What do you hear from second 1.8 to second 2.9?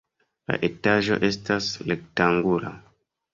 rektangula.